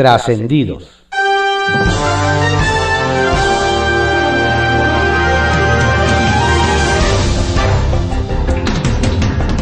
[0.00, 0.88] Trascendidos.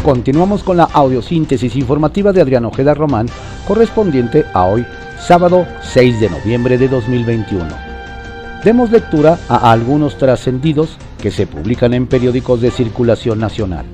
[0.05, 3.27] Continuamos con la audiosíntesis informativa de Adrián Ojeda Román,
[3.67, 4.87] correspondiente a hoy,
[5.19, 7.67] sábado 6 de noviembre de 2021.
[8.63, 13.87] Demos lectura a algunos trascendidos que se publican en periódicos de circulación nacional.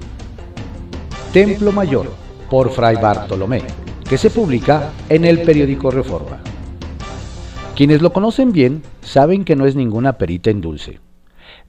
[1.32, 2.10] Templo Mayor,
[2.50, 3.62] por Fray Bartolomé,
[4.08, 6.40] que se publica en el periódico Reforma.
[7.74, 11.00] Quienes lo conocen bien saben que no es ninguna perita en dulce.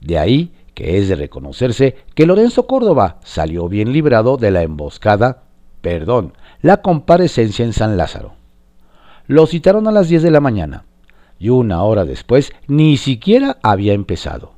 [0.00, 5.44] De ahí que es de reconocerse que Lorenzo Córdoba salió bien librado de la emboscada,
[5.80, 8.34] perdón, la comparecencia en San Lázaro.
[9.26, 10.84] Lo citaron a las 10 de la mañana
[11.38, 14.52] y una hora después ni siquiera había empezado.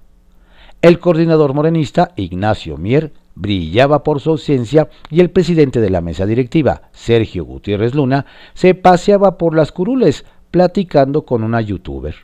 [0.83, 6.27] El coordinador morenista, Ignacio Mier, brillaba por su ausencia y el presidente de la mesa
[6.27, 12.17] directiva, Sergio Gutiérrez Luna, se paseaba por las curules platicando con una youtuber.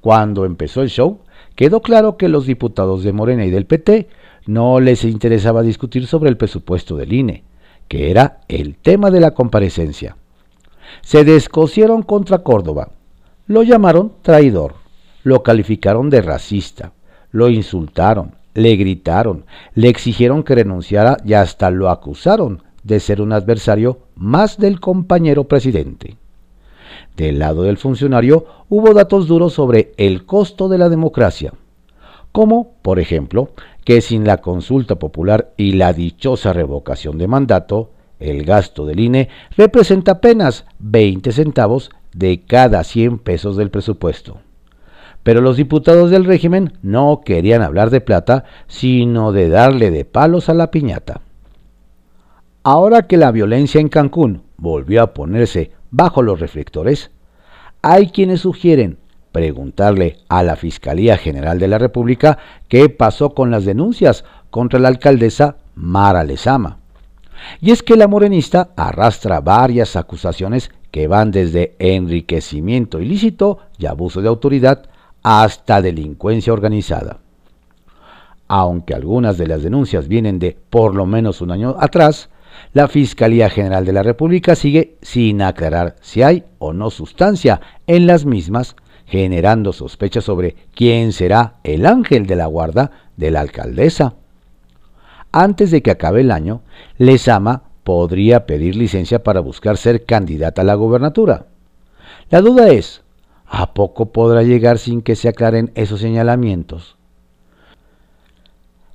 [0.00, 1.20] Cuando empezó el show,
[1.56, 4.08] quedó claro que los diputados de Morena y del PT
[4.46, 7.42] no les interesaba discutir sobre el presupuesto del INE,
[7.88, 10.16] que era el tema de la comparecencia.
[11.02, 12.90] Se descosieron contra Córdoba,
[13.46, 14.74] lo llamaron traidor,
[15.24, 16.92] lo calificaron de racista,
[17.32, 23.32] lo insultaron, le gritaron, le exigieron que renunciara y hasta lo acusaron de ser un
[23.32, 26.16] adversario más del compañero presidente.
[27.16, 31.52] Del lado del funcionario hubo datos duros sobre el costo de la democracia,
[32.32, 33.50] como, por ejemplo,
[33.84, 39.28] que sin la consulta popular y la dichosa revocación de mandato, el gasto del INE
[39.56, 44.38] representa apenas 20 centavos de cada 100 pesos del presupuesto.
[45.24, 50.48] Pero los diputados del régimen no querían hablar de plata, sino de darle de palos
[50.48, 51.22] a la piñata.
[52.62, 57.10] Ahora que la violencia en Cancún volvió a ponerse bajo los reflectores,
[57.82, 58.98] hay quienes sugieren
[59.32, 62.38] preguntarle a la Fiscalía General de la República
[62.68, 66.78] qué pasó con las denuncias contra la alcaldesa Mara Lezama.
[67.60, 74.22] Y es que la morenista arrastra varias acusaciones que van desde enriquecimiento ilícito y abuso
[74.22, 74.84] de autoridad
[75.24, 77.18] hasta delincuencia organizada.
[78.46, 82.28] Aunque algunas de las denuncias vienen de por lo menos un año atrás,
[82.72, 88.06] la Fiscalía General de la República sigue sin aclarar si hay o no sustancia en
[88.06, 88.76] las mismas,
[89.06, 94.14] generando sospechas sobre quién será el ángel de la guarda de la alcaldesa.
[95.32, 96.60] Antes de que acabe el año,
[96.98, 101.46] Lezama podría pedir licencia para buscar ser candidata a la gobernatura.
[102.30, 103.03] La duda es,
[103.56, 106.96] ¿a poco podrá llegar sin que se aclaren esos señalamientos?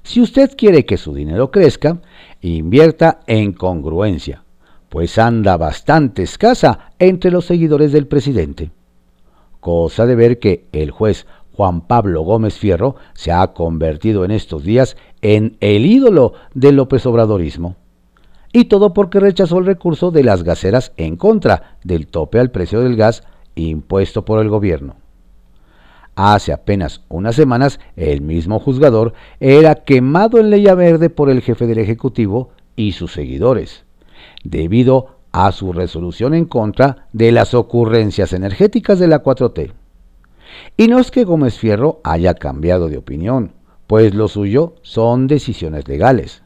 [0.03, 2.01] Si usted quiere que su dinero crezca,
[2.41, 4.43] invierta en congruencia,
[4.89, 8.71] pues anda bastante escasa entre los seguidores del presidente.
[9.61, 14.63] Cosa de ver que el juez Juan Pablo Gómez Fierro se ha convertido en estos
[14.63, 17.75] días en el ídolo del López Obradorismo.
[18.51, 22.81] Y todo porque rechazó el recurso de las gaseras en contra del tope al precio
[22.81, 23.23] del gas
[23.55, 24.95] impuesto por el gobierno.
[26.15, 31.65] Hace apenas unas semanas, el mismo juzgador era quemado en leya verde por el jefe
[31.65, 33.85] del Ejecutivo y sus seguidores,
[34.43, 39.71] debido a su resolución en contra de las ocurrencias energéticas de la 4T.
[40.75, 43.53] Y no es que Gómez Fierro haya cambiado de opinión,
[43.87, 46.43] pues lo suyo son decisiones legales.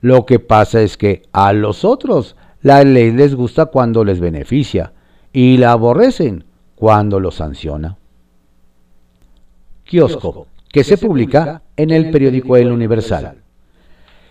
[0.00, 4.92] Lo que pasa es que a los otros la ley les gusta cuando les beneficia
[5.32, 6.44] y la aborrecen
[6.74, 7.98] cuando los sanciona
[9.88, 13.38] kiosco, que se publica en el periódico El Universal.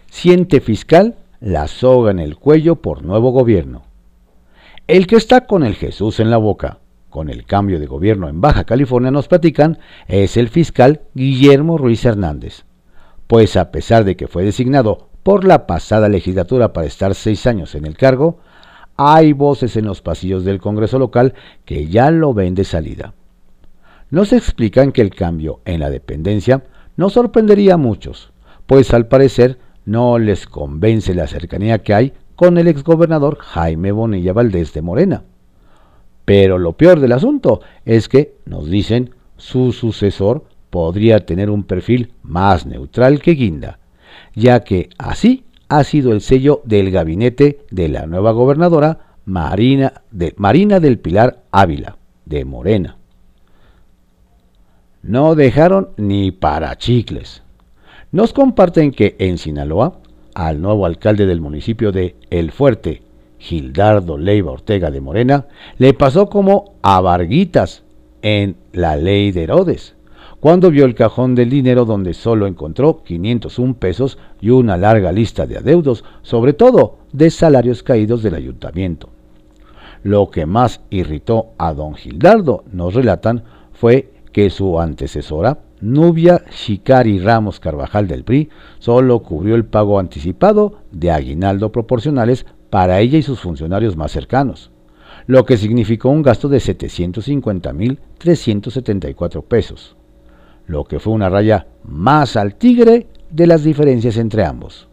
[0.10, 3.84] Siente fiscal la soga en el cuello por nuevo gobierno.
[4.88, 6.78] El que está con el Jesús en la boca,
[7.10, 12.06] con el cambio de gobierno en Baja California, nos platican, es el fiscal Guillermo Ruiz
[12.06, 12.64] Hernández.
[13.26, 17.76] Pues a pesar de que fue designado por la pasada legislatura para estar seis años
[17.76, 18.40] en el cargo,
[18.98, 23.14] hay voces en los pasillos del Congreso local que ya lo ven de salida.
[24.10, 26.64] Nos explican que el cambio en la dependencia
[26.96, 28.32] no sorprendería a muchos,
[28.66, 34.34] pues al parecer no les convence la cercanía que hay con el exgobernador Jaime Bonilla
[34.34, 35.24] Valdés de Morena.
[36.26, 42.14] Pero lo peor del asunto es que, nos dicen, su sucesor podría tener un perfil
[42.22, 43.80] más neutral que Guinda,
[44.36, 50.34] ya que así ha sido el sello del gabinete de la nueva gobernadora Marina, de,
[50.38, 52.98] Marina del Pilar Ávila, de Morena
[55.08, 57.42] no dejaron ni para chicles.
[58.12, 60.00] Nos comparten que en Sinaloa,
[60.36, 63.02] al nuevo alcalde del municipio de El Fuerte,
[63.40, 65.46] Gildardo Leiva Ortega de Morena,
[65.78, 67.84] le pasó como a Varguitas
[68.22, 69.96] en la ley de Herodes,
[70.40, 75.48] cuando vio el cajón del dinero donde solo encontró 501 pesos y una larga lista
[75.48, 79.10] de adeudos, sobre todo de salarios caídos del ayuntamiento.
[80.04, 83.44] Lo que más irritó a don Gildardo, nos relatan,
[83.74, 88.50] fue que su antecesora, Nubia Shikari Ramos Carvajal del PRI,
[88.80, 94.70] solo cubrió el pago anticipado de aguinaldo proporcionales para ella y sus funcionarios más cercanos,
[95.26, 99.96] lo que significó un gasto de 750.374 pesos,
[100.68, 104.88] lo que fue una raya más al tigre de las diferencias entre ambos.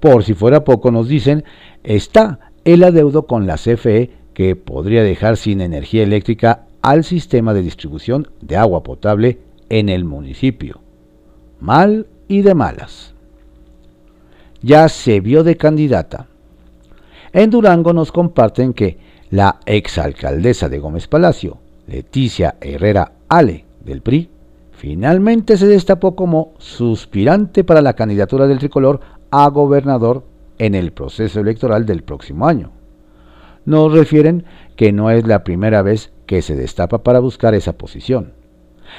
[0.00, 1.44] Por si fuera poco, nos dicen,
[1.84, 7.62] está el adeudo con la CFE que podría dejar sin energía eléctrica al sistema de
[7.62, 9.38] distribución de agua potable
[9.68, 10.80] en el municipio.
[11.60, 13.14] Mal y de malas.
[14.62, 16.26] Ya se vio de candidata.
[17.32, 18.98] En Durango nos comparten que
[19.30, 24.28] la exalcaldesa de Gómez Palacio, Leticia Herrera Ale, del PRI,
[24.82, 28.98] finalmente se destapó como suspirante para la candidatura del tricolor
[29.30, 30.24] a gobernador
[30.58, 32.72] en el proceso electoral del próximo año.
[33.64, 34.44] Nos refieren
[34.74, 38.32] que no es la primera vez que se destapa para buscar esa posición.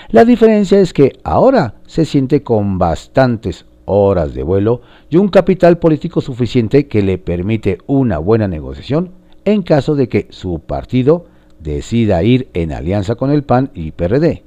[0.07, 5.79] La diferencia es que ahora se siente con bastantes horas de vuelo y un capital
[5.79, 9.12] político suficiente que le permite una buena negociación
[9.44, 11.25] en caso de que su partido
[11.59, 14.44] decida ir en alianza con el PAN y PRD.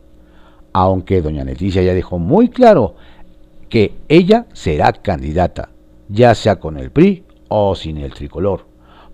[0.78, 2.96] Aunque doña Leticia ya dejó muy claro
[3.70, 5.70] que ella será candidata,
[6.10, 8.66] ya sea con el PRI o sin el tricolor,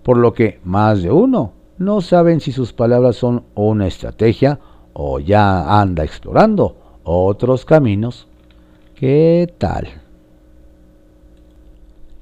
[0.03, 4.59] por lo que más de uno no saben si sus palabras son una estrategia
[4.91, 6.75] o ya anda explorando
[7.05, 8.27] otros caminos.
[8.93, 9.87] ¿Qué tal?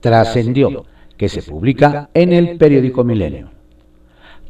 [0.01, 0.85] Trascendió
[1.17, 3.49] que se publica en el periódico Milenio.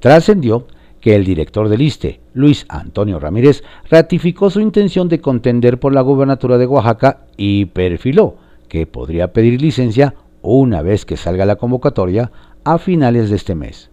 [0.02, 0.68] Trascendió
[1.02, 6.02] que el director del ISTE, Luis Antonio Ramírez, ratificó su intención de contender por la
[6.02, 8.36] gubernatura de Oaxaca y perfiló
[8.70, 12.32] que podría pedir licencia una vez que salga la convocatoria
[12.64, 13.90] a finales de este mes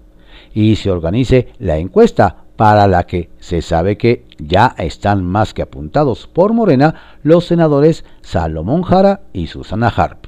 [0.55, 5.63] y se organice la encuesta para la que se sabe que ya están más que
[5.63, 10.27] apuntados por Morena los senadores Salomón Jara y Susana Harp.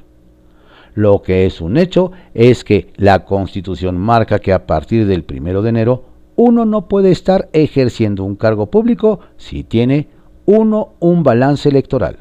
[0.94, 5.62] Lo que es un hecho es que la Constitución marca que a partir del primero
[5.62, 6.05] de enero
[6.41, 10.09] uno no puede estar ejerciendo un cargo público si tiene
[10.47, 12.21] uno un balance electoral,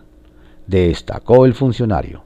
[0.67, 2.23] destacó el funcionario.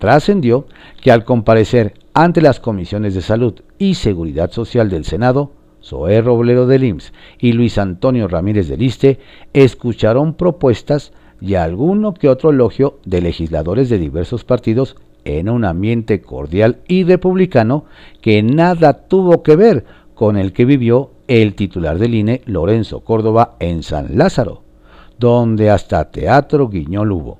[0.00, 0.66] Trascendió
[1.00, 6.66] que al comparecer ante las comisiones de Salud y Seguridad Social del Senado, Zoé Robledo
[6.66, 9.20] del IMSS y Luis Antonio Ramírez del ISTE
[9.52, 16.20] escucharon propuestas y alguno que otro elogio de legisladores de diversos partidos en un ambiente
[16.20, 17.84] cordial y republicano
[18.20, 19.84] que nada tuvo que ver
[20.18, 24.64] con el que vivió el titular del INE, Lorenzo Córdoba, en San Lázaro,
[25.16, 27.38] donde hasta teatro guiñol hubo.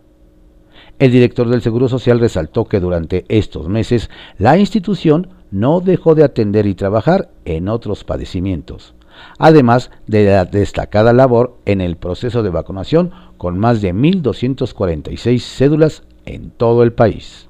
[1.01, 6.23] El director del Seguro Social resaltó que durante estos meses la institución no dejó de
[6.23, 8.95] atender y trabajar en otros padecimientos,
[9.41, 16.05] además de la destacada labor en el proceso de vacunación con más de 1.246 cédulas
[16.27, 17.49] en todo el país.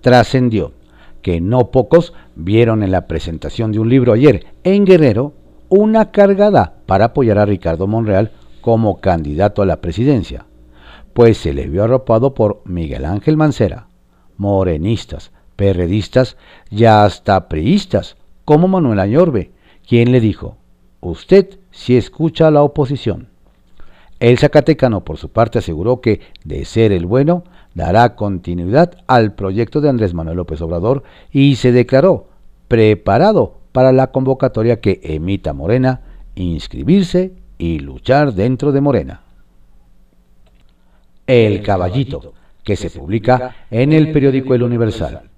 [0.00, 0.72] Trascendió
[1.26, 5.32] que no pocos vieron en la presentación de un libro ayer en Guerrero
[5.68, 8.30] una cargada para apoyar a Ricardo Monreal
[8.60, 10.46] como candidato a la presidencia,
[11.14, 13.88] pues se le vio arropado por Miguel Ángel Mancera,
[14.36, 16.36] morenistas, perredistas
[16.70, 19.50] y hasta priistas, como Manuel Añorbe,
[19.84, 20.58] quien le dijo,
[21.00, 23.30] usted si escucha a la oposición.
[24.20, 27.42] El Zacatecano, por su parte, aseguró que, de ser el bueno,
[27.76, 32.26] dará continuidad al proyecto de Andrés Manuel López Obrador y se declaró
[32.68, 36.00] preparado para la convocatoria que emita Morena,
[36.34, 39.20] inscribirse y luchar dentro de Morena.
[41.26, 42.32] El Caballito,
[42.64, 45.28] que se publica en el periódico El Universal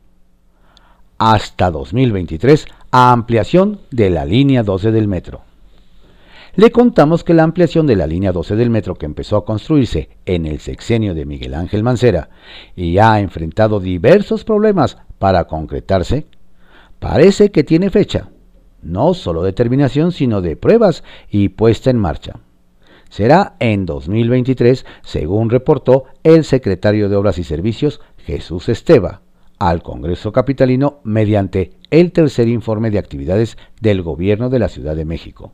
[1.18, 5.47] hasta 2023 a ampliación de la línea 12 del metro.
[6.58, 10.08] Le contamos que la ampliación de la línea 12 del metro que empezó a construirse
[10.26, 12.30] en el sexenio de Miguel Ángel Mancera
[12.74, 16.26] y ha enfrentado diversos problemas para concretarse,
[16.98, 18.30] parece que tiene fecha,
[18.82, 22.40] no solo de terminación, sino de pruebas y puesta en marcha.
[23.08, 29.22] Será en 2023, según reportó el secretario de Obras y Servicios Jesús Esteba
[29.60, 35.04] al Congreso Capitalino mediante el tercer informe de actividades del Gobierno de la Ciudad de
[35.04, 35.52] México.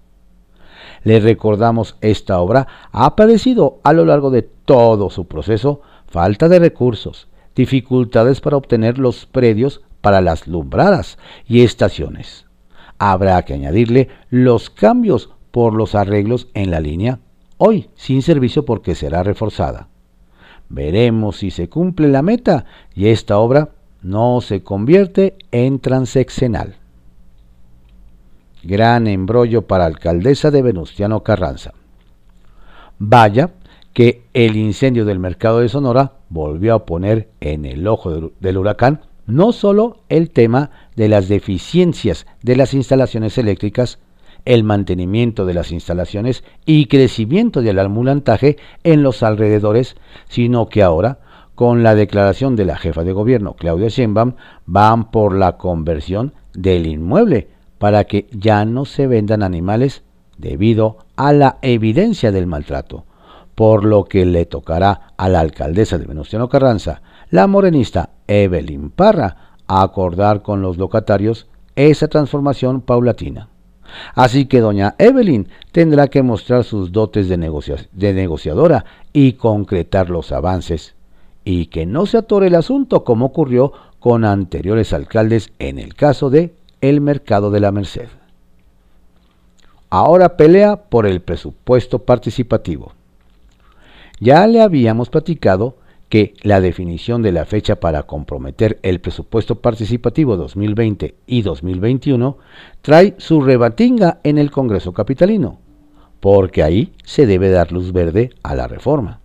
[1.05, 6.59] Le recordamos, esta obra ha padecido a lo largo de todo su proceso falta de
[6.59, 12.47] recursos, dificultades para obtener los predios para las lumbradas y estaciones.
[12.99, 17.21] Habrá que añadirle los cambios por los arreglos en la línea,
[17.59, 19.89] hoy sin servicio porque será reforzada.
[20.69, 23.71] Veremos si se cumple la meta y esta obra
[24.03, 26.77] no se convierte en transeccional.
[28.65, 31.75] Gran embrollo para alcaldesa de Venustiano Carranza.
[32.99, 33.51] Vaya
[33.93, 39.03] que el incendio del mercado de Sonora volvió a poner en el ojo del huracán
[39.27, 43.99] no solo el tema de las deficiencias de las instalaciones eléctricas,
[44.45, 49.97] el mantenimiento de las instalaciones y crecimiento del almulantaje en los alrededores,
[50.29, 51.19] sino que ahora,
[51.55, 54.35] con la declaración de la jefa de gobierno, Claudia Sheinbaum,
[54.67, 57.54] van por la conversión del inmueble
[57.85, 60.05] para que ya no se vendan animales
[60.39, 63.05] debido a la evidencia del maltrato,
[63.55, 69.59] por lo que le tocará a la alcaldesa de Venustiano Carranza, la morenista Evelyn Parra,
[69.67, 73.51] acordar con los locatarios esa transformación paulatina.
[74.15, 80.95] Así que doña Evelyn tendrá que mostrar sus dotes de, negociadora y concretar los avances,
[81.45, 86.31] y que no se atore el asunto como ocurrió con anteriores alcaldes en el caso
[86.31, 88.09] de el mercado de la Merced.
[89.89, 92.93] Ahora pelea por el presupuesto participativo.
[94.21, 95.77] Ya le habíamos platicado
[96.11, 102.37] que la definición de la fecha para comprometer el presupuesto participativo 2020 y 2021
[102.83, 105.59] trae su rebatinga en el Congreso Capitalino,
[106.21, 109.21] porque ahí se debe dar luz verde a la reforma.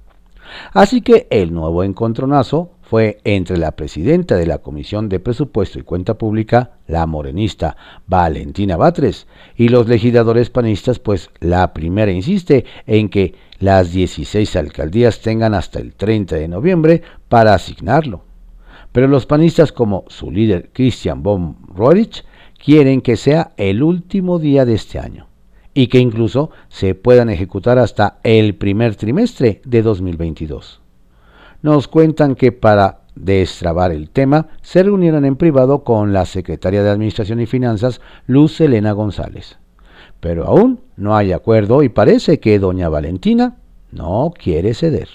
[0.74, 5.84] Así que el nuevo encontronazo fue entre la presidenta de la Comisión de Presupuesto y
[5.84, 7.77] Cuenta Pública, la morenista
[8.08, 15.22] Valentina Batres, y los legisladores panistas, pues la primera insiste en que las 16 alcaldías
[15.22, 18.24] tengan hasta el 30 de noviembre para asignarlo.
[18.91, 22.25] Pero los panistas, como su líder Christian von Roerich,
[22.58, 25.27] quieren que sea el último día de este año
[25.75, 30.81] y que incluso se puedan ejecutar hasta el primer trimestre de 2022
[31.62, 36.89] nos cuentan que para destrabar el tema se reunieron en privado con la secretaria de
[36.89, 39.58] Administración y Finanzas, Luz Elena González.
[40.20, 43.58] Pero aún no hay acuerdo y parece que doña Valentina
[43.92, 45.10] no quiere ceder.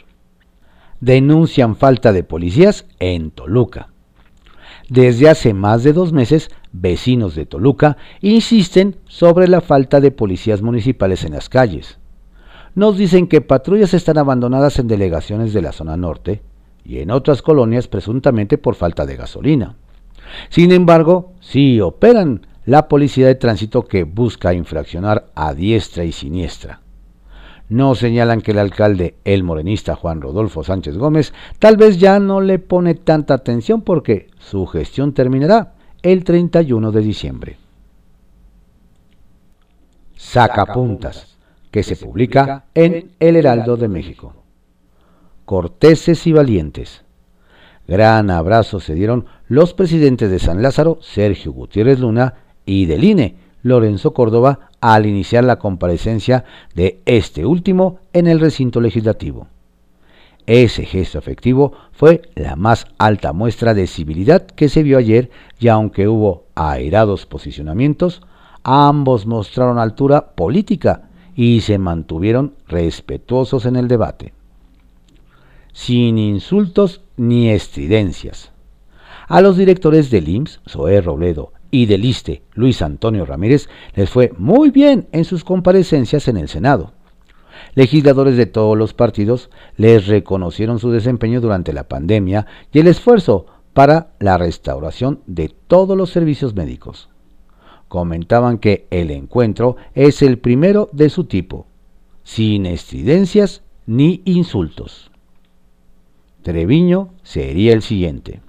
[1.01, 3.89] Denuncian falta de policías en Toluca.
[4.89, 10.63] Desde hace más de dos meses, vecinos de Toluca insisten sobre la falta de policías
[10.63, 11.99] municipales en las calles
[12.75, 16.43] nos dicen que patrullas están abandonadas en delegaciones de la zona norte
[16.85, 19.77] y en otras colonias presuntamente por falta de gasolina.
[20.49, 26.81] Sin embargo, sí operan la policía de tránsito que busca infraccionar a diestra y siniestra.
[27.69, 32.41] No señalan que el alcalde, el morenista Juan Rodolfo Sánchez Gómez, tal vez ya no
[32.41, 37.57] le pone tanta atención porque su gestión terminará el 31 de diciembre.
[40.17, 41.34] Sacapuntas
[41.75, 44.33] que se publica en El Heraldo de México.
[45.45, 47.03] Corteses y valientes.
[47.89, 53.35] Gran abrazo se dieron los presidentes de San Lázaro, Sergio Gutiérrez Luna, y del INE,
[53.65, 56.45] Lorenzo Córdoba, al iniciar la comparecencia
[56.77, 59.49] de este último en el recinto legislativo.
[60.47, 65.29] Ese gesto efectivo fue la más alta muestra de civilidad que se vio ayer
[65.59, 68.23] y aunque hubo airados posicionamientos,
[68.63, 74.33] ambos mostraron altura política y se mantuvieron respetuosos en el debate,
[75.73, 78.53] sin insultos ni estridencias.
[79.27, 84.33] A los directores del IMSS, Zoé Robledo, y del ISTE, Luis Antonio Ramírez, les fue
[84.39, 86.93] muy bien en sus comparecencias en el Senado.
[87.75, 93.47] Legisladores de todos los partidos les reconocieron su desempeño durante la pandemia y el esfuerzo
[93.73, 97.09] para la restauración de todos los servicios médicos
[97.89, 101.67] comentaban que el encuentro es el primero de su tipo,
[102.23, 105.11] sin estridencias ni insultos.
[106.43, 108.41] Treviño sería el siguiente.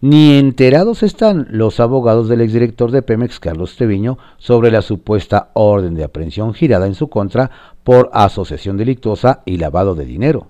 [0.00, 5.94] Ni enterados están los abogados del exdirector de Pemex, Carlos Treviño, sobre la supuesta orden
[5.94, 7.52] de aprehensión girada en su contra
[7.84, 10.48] por asociación delictuosa y lavado de dinero.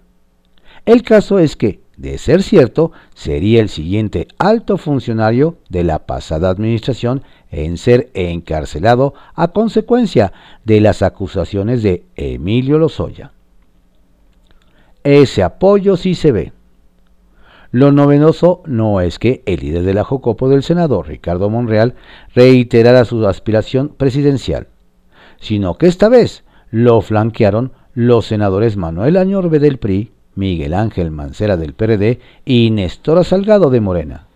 [0.86, 6.50] El caso es que, de ser cierto, sería el siguiente alto funcionario de la pasada
[6.50, 10.32] administración en ser encarcelado a consecuencia
[10.64, 13.30] de las acusaciones de Emilio Lozoya.
[15.04, 16.52] Ese apoyo sí se ve.
[17.70, 20.04] Lo novedoso no es que el líder de la
[20.48, 21.94] del senador, Ricardo Monreal,
[22.34, 24.66] reiterara su aspiración presidencial,
[25.38, 26.42] sino que esta vez
[26.72, 33.24] lo flanquearon los senadores Manuel Añorbe del PRI, Miguel Ángel Mancera del PRD y Néstor
[33.24, 34.26] Salgado de Morena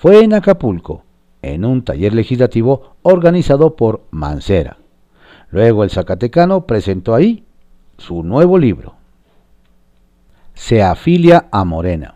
[0.00, 1.04] fue en Acapulco,
[1.42, 4.78] en un taller legislativo organizado por Mancera.
[5.50, 7.44] Luego el Zacatecano presentó ahí
[7.98, 8.94] su nuevo libro.
[10.54, 12.14] Se afilia a Morena.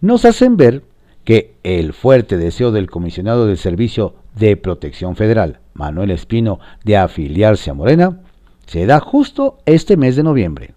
[0.00, 0.82] Nos hacen ver
[1.24, 7.70] que el fuerte deseo del comisionado del Servicio de Protección Federal, Manuel Espino, de afiliarse
[7.70, 8.20] a Morena,
[8.66, 10.74] se da justo este mes de noviembre,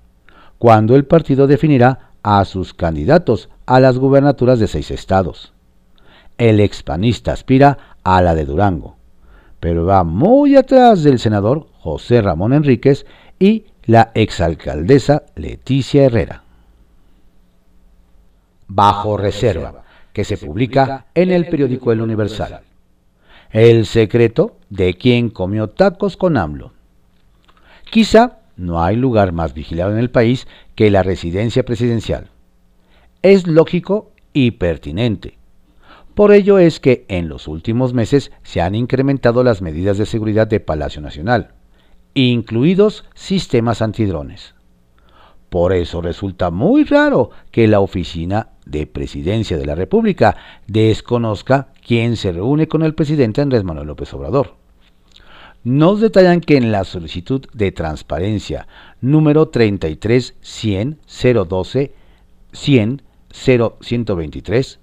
[0.58, 5.54] cuando el partido definirá a sus candidatos a las gubernaturas de seis estados.
[6.38, 8.98] El expanista aspira a la de Durango,
[9.60, 13.06] pero va muy atrás del senador José Ramón Enríquez
[13.40, 16.44] y la exalcaldesa Leticia Herrera.
[18.68, 22.62] Bajo reserva, que se publica en el periódico El Universal.
[23.52, 26.74] El secreto de quien comió tacos con AMLO.
[27.92, 32.30] Quizá no hay lugar más vigilado en el país que la residencia presidencial.
[33.22, 35.38] Es lógico y pertinente.
[36.14, 40.48] Por ello es que en los últimos meses se han incrementado las medidas de seguridad
[40.48, 41.52] de Palacio Nacional,
[42.14, 44.56] incluidos sistemas antidrones.
[45.50, 50.36] Por eso resulta muy raro que la oficina de presidencia de la República
[50.68, 54.65] desconozca quién se reúne con el presidente Andrés Manuel López Obrador.
[55.66, 58.68] Nos detallan que en la solicitud de transparencia
[59.02, 61.92] número 33 100 012
[62.52, 63.02] 100
[63.34, 64.80] 0123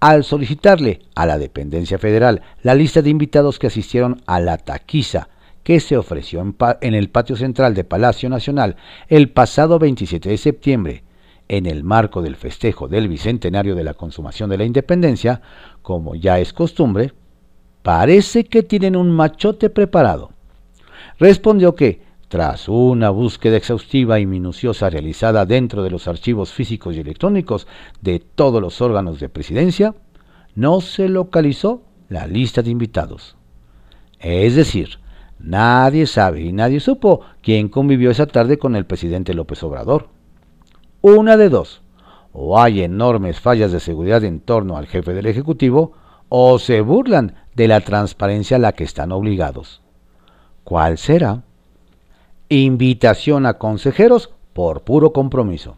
[0.00, 5.28] al solicitarle a la dependencia federal la lista de invitados que asistieron a la taquiza
[5.62, 6.40] que se ofreció
[6.80, 8.76] en, el patio central de Palacio Nacional
[9.08, 11.04] el pasado 27 de septiembre,
[11.46, 15.42] en el marco del festejo del bicentenario de la consumación de la independencia,
[15.82, 17.12] como ya es costumbre,
[17.82, 20.30] parece que tienen un machote preparado.
[21.18, 27.00] Respondió que, tras una búsqueda exhaustiva y minuciosa realizada dentro de los archivos físicos y
[27.00, 27.66] electrónicos
[28.00, 29.94] de todos los órganos de presidencia,
[30.54, 33.36] no se localizó la lista de invitados.
[34.18, 35.02] Es decir,
[35.42, 40.08] Nadie sabe y nadie supo quién convivió esa tarde con el presidente López Obrador.
[41.00, 41.82] Una de dos,
[42.32, 45.94] o hay enormes fallas de seguridad en torno al jefe del Ejecutivo,
[46.28, 49.82] o se burlan de la transparencia a la que están obligados.
[50.64, 51.42] ¿Cuál será?
[52.48, 55.76] Invitación a consejeros por puro compromiso.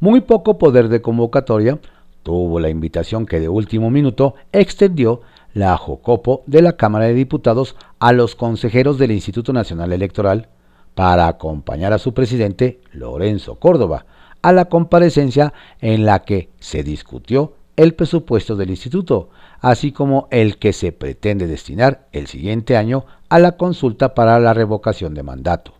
[0.00, 1.78] Muy poco poder de convocatoria
[2.22, 5.20] tuvo la invitación que de último minuto extendió
[5.52, 10.48] la Jocopo de la Cámara de Diputados a los consejeros del Instituto Nacional Electoral
[10.94, 14.06] para acompañar a su presidente, Lorenzo Córdoba,
[14.42, 20.58] a la comparecencia en la que se discutió el presupuesto del instituto, así como el
[20.58, 25.74] que se pretende destinar el siguiente año a la consulta para la revocación de mandato.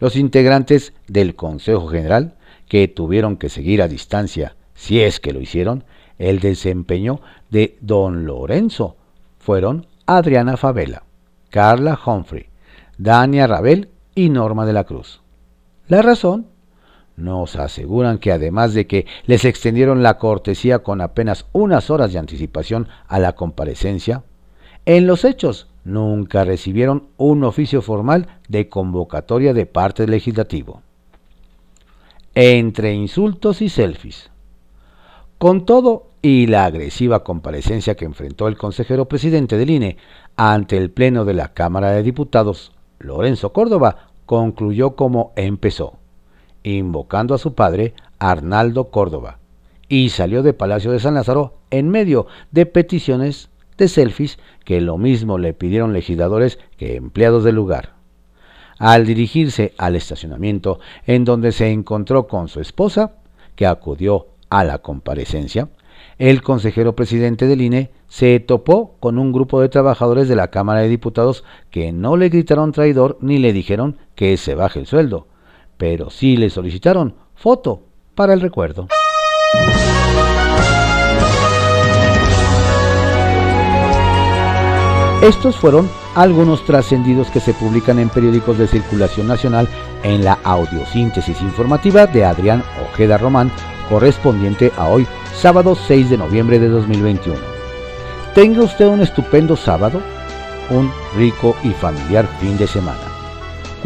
[0.00, 2.34] Los integrantes del Consejo General,
[2.68, 5.84] que tuvieron que seguir a distancia, si es que lo hicieron,
[6.18, 8.96] el desempeño de don Lorenzo
[9.38, 11.04] fueron Adriana Favela,
[11.50, 12.48] Carla Humphrey,
[12.98, 15.20] Dania Rabel y Norma de la Cruz.
[15.88, 16.46] La razón
[17.16, 22.18] nos aseguran que además de que les extendieron la cortesía con apenas unas horas de
[22.18, 24.22] anticipación a la comparecencia,
[24.84, 30.82] en los hechos nunca recibieron un oficio formal de convocatoria de parte del legislativo.
[32.34, 34.30] Entre insultos y selfies,
[35.38, 39.96] con todo y la agresiva comparecencia que enfrentó el consejero presidente del INE
[40.36, 45.98] ante el Pleno de la Cámara de Diputados, Lorenzo Córdoba, concluyó como empezó,
[46.74, 49.38] invocando a su padre, Arnaldo Córdoba,
[49.88, 54.98] y salió de Palacio de San Lázaro en medio de peticiones de selfies que lo
[54.98, 57.94] mismo le pidieron legisladores que empleados del lugar.
[58.78, 63.12] Al dirigirse al estacionamiento en donde se encontró con su esposa,
[63.54, 65.68] que acudió a la comparecencia,
[66.18, 70.80] el consejero presidente del INE se topó con un grupo de trabajadores de la Cámara
[70.80, 75.26] de Diputados que no le gritaron traidor ni le dijeron que se baje el sueldo,
[75.76, 77.82] pero sí le solicitaron foto
[78.14, 78.88] para el recuerdo.
[85.22, 89.66] Estos fueron algunos trascendidos que se publican en periódicos de circulación nacional
[90.02, 93.50] en la audiosíntesis informativa de Adrián Ojeda Román
[93.88, 97.38] correspondiente a hoy, sábado 6 de noviembre de 2021.
[98.34, 100.00] Tenga usted un estupendo sábado,
[100.70, 103.15] un rico y familiar fin de semana.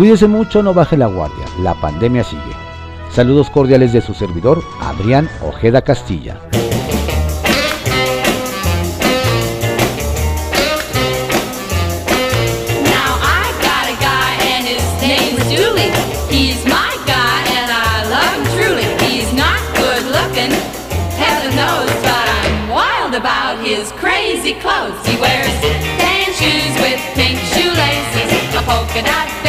[0.00, 2.56] Cuídese mucho, no baje la guardia, la pandemia sigue.
[3.10, 6.40] Saludos cordiales de su servidor, Adrián Ojeda Castilla.
[23.62, 25.06] his crazy clothes.
[25.06, 25.46] He wears
[26.00, 29.39] tan shoes with pink shoelaces, a polka dot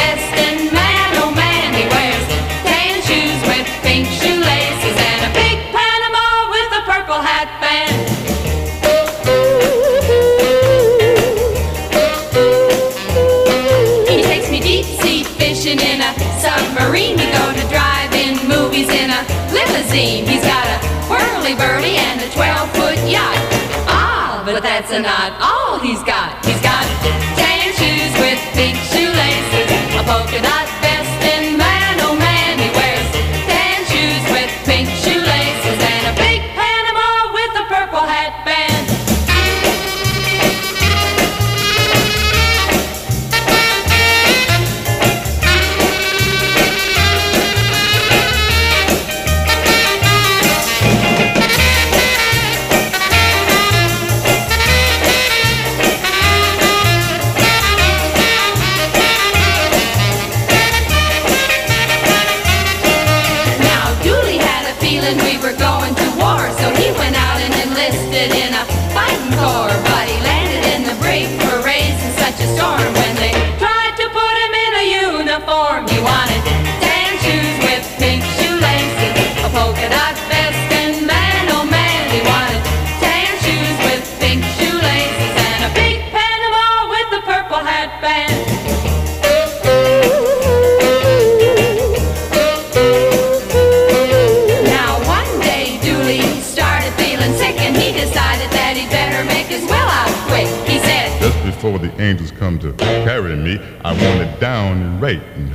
[19.92, 20.26] seam.
[20.26, 23.36] He's got a whirly burly and a 12 foot yacht.
[23.86, 26.11] Ah, but that's not all he's got.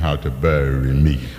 [0.08, 1.37] how to bury me.